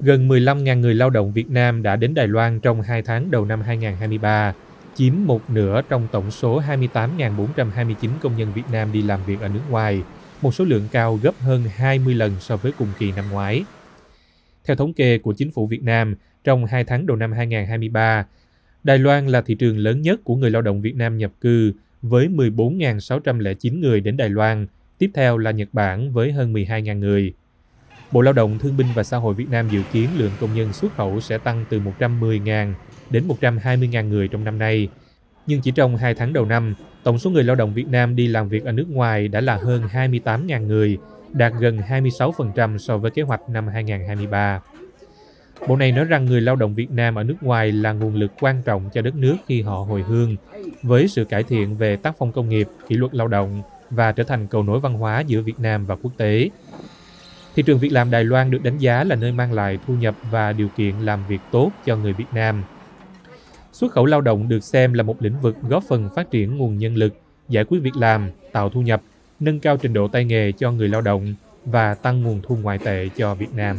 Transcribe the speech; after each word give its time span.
Gần 0.00 0.28
15.000 0.28 0.80
người 0.80 0.94
lao 0.94 1.10
động 1.10 1.32
Việt 1.32 1.50
Nam 1.50 1.82
đã 1.82 1.96
đến 1.96 2.14
Đài 2.14 2.28
Loan 2.28 2.60
trong 2.60 2.82
2 2.82 3.02
tháng 3.02 3.30
đầu 3.30 3.44
năm 3.44 3.60
2023, 3.60 4.54
chiếm 4.94 5.12
một 5.24 5.50
nửa 5.50 5.82
trong 5.88 6.08
tổng 6.12 6.30
số 6.30 6.60
28.429 6.60 7.94
công 8.20 8.36
nhân 8.36 8.52
Việt 8.54 8.62
Nam 8.72 8.92
đi 8.92 9.02
làm 9.02 9.20
việc 9.26 9.40
ở 9.40 9.48
nước 9.48 9.60
ngoài, 9.70 10.02
một 10.42 10.54
số 10.54 10.64
lượng 10.64 10.88
cao 10.92 11.18
gấp 11.22 11.34
hơn 11.40 11.64
20 11.76 12.14
lần 12.14 12.32
so 12.40 12.56
với 12.56 12.72
cùng 12.78 12.88
kỳ 12.98 13.12
năm 13.12 13.24
ngoái. 13.30 13.64
Theo 14.64 14.76
thống 14.76 14.92
kê 14.92 15.18
của 15.18 15.32
chính 15.32 15.50
phủ 15.50 15.66
Việt 15.66 15.82
Nam, 15.82 16.14
trong 16.44 16.66
2 16.66 16.84
tháng 16.84 17.06
đầu 17.06 17.16
năm 17.16 17.32
2023, 17.32 18.26
Đài 18.84 18.98
Loan 18.98 19.26
là 19.26 19.40
thị 19.40 19.54
trường 19.54 19.78
lớn 19.78 20.02
nhất 20.02 20.20
của 20.24 20.36
người 20.36 20.50
lao 20.50 20.62
động 20.62 20.80
Việt 20.80 20.96
Nam 20.96 21.18
nhập 21.18 21.32
cư 21.40 21.72
với 22.02 22.28
14.609 22.28 23.80
người 23.80 24.00
đến 24.00 24.16
Đài 24.16 24.28
Loan, 24.28 24.66
tiếp 24.98 25.10
theo 25.14 25.38
là 25.38 25.50
Nhật 25.50 25.68
Bản 25.72 26.12
với 26.12 26.32
hơn 26.32 26.52
12.000 26.52 26.98
người. 26.98 27.34
Bộ 28.12 28.20
Lao 28.20 28.32
động 28.32 28.58
Thương 28.58 28.76
binh 28.76 28.86
và 28.94 29.02
Xã 29.02 29.16
hội 29.16 29.34
Việt 29.34 29.50
Nam 29.50 29.68
dự 29.68 29.82
kiến 29.92 30.08
lượng 30.16 30.30
công 30.40 30.54
nhân 30.54 30.72
xuất 30.72 30.96
khẩu 30.96 31.20
sẽ 31.20 31.38
tăng 31.38 31.64
từ 31.68 31.80
110.000 31.98 32.72
đến 33.10 33.28
120.000 33.40 34.08
người 34.08 34.28
trong 34.28 34.44
năm 34.44 34.58
nay. 34.58 34.88
Nhưng 35.46 35.60
chỉ 35.60 35.70
trong 35.70 35.96
2 35.96 36.14
tháng 36.14 36.32
đầu 36.32 36.44
năm, 36.44 36.74
tổng 37.02 37.18
số 37.18 37.30
người 37.30 37.44
lao 37.44 37.56
động 37.56 37.74
Việt 37.74 37.88
Nam 37.88 38.16
đi 38.16 38.26
làm 38.26 38.48
việc 38.48 38.64
ở 38.64 38.72
nước 38.72 38.86
ngoài 38.90 39.28
đã 39.28 39.40
là 39.40 39.56
hơn 39.56 39.82
28.000 39.92 40.66
người, 40.66 40.98
đạt 41.32 41.52
gần 41.60 41.78
26% 41.88 42.78
so 42.78 42.98
với 42.98 43.10
kế 43.10 43.22
hoạch 43.22 43.40
năm 43.48 43.68
2023. 43.68 44.60
Bộ 45.68 45.76
này 45.76 45.92
nói 45.92 46.04
rằng 46.04 46.24
người 46.24 46.40
lao 46.40 46.56
động 46.56 46.74
Việt 46.74 46.90
Nam 46.90 47.14
ở 47.14 47.22
nước 47.22 47.36
ngoài 47.40 47.72
là 47.72 47.92
nguồn 47.92 48.14
lực 48.14 48.32
quan 48.40 48.62
trọng 48.62 48.90
cho 48.94 49.02
đất 49.02 49.14
nước 49.14 49.36
khi 49.46 49.62
họ 49.62 49.76
hồi 49.78 50.02
hương, 50.02 50.36
với 50.82 51.08
sự 51.08 51.24
cải 51.24 51.42
thiện 51.42 51.74
về 51.74 51.96
tác 51.96 52.14
phong 52.18 52.32
công 52.32 52.48
nghiệp, 52.48 52.68
kỷ 52.88 52.96
luật 52.96 53.14
lao 53.14 53.28
động 53.28 53.62
và 53.90 54.12
trở 54.12 54.24
thành 54.24 54.46
cầu 54.46 54.62
nối 54.62 54.80
văn 54.80 54.94
hóa 54.94 55.20
giữa 55.20 55.40
Việt 55.40 55.60
Nam 55.60 55.84
và 55.84 55.96
quốc 55.96 56.12
tế. 56.16 56.48
Thị 57.56 57.62
trường 57.62 57.78
việc 57.78 57.92
làm 57.92 58.10
Đài 58.10 58.24
Loan 58.24 58.50
được 58.50 58.62
đánh 58.62 58.78
giá 58.78 59.04
là 59.04 59.16
nơi 59.16 59.32
mang 59.32 59.52
lại 59.52 59.78
thu 59.86 59.94
nhập 59.94 60.14
và 60.30 60.52
điều 60.52 60.68
kiện 60.68 60.94
làm 61.00 61.26
việc 61.28 61.40
tốt 61.50 61.70
cho 61.84 61.96
người 61.96 62.12
Việt 62.12 62.26
Nam. 62.32 62.62
Xuất 63.72 63.92
khẩu 63.92 64.06
lao 64.06 64.20
động 64.20 64.48
được 64.48 64.64
xem 64.64 64.92
là 64.92 65.02
một 65.02 65.22
lĩnh 65.22 65.40
vực 65.40 65.56
góp 65.68 65.84
phần 65.88 66.08
phát 66.16 66.30
triển 66.30 66.56
nguồn 66.56 66.78
nhân 66.78 66.94
lực, 66.94 67.20
giải 67.48 67.64
quyết 67.64 67.78
việc 67.78 67.96
làm, 67.96 68.30
tạo 68.52 68.70
thu 68.70 68.80
nhập, 68.80 69.02
nâng 69.40 69.60
cao 69.60 69.76
trình 69.76 69.92
độ 69.92 70.08
tay 70.08 70.24
nghề 70.24 70.52
cho 70.52 70.72
người 70.72 70.88
lao 70.88 71.00
động 71.00 71.34
và 71.64 71.94
tăng 71.94 72.22
nguồn 72.22 72.40
thu 72.42 72.56
ngoại 72.62 72.78
tệ 72.78 73.08
cho 73.16 73.34
Việt 73.34 73.54
Nam. 73.54 73.76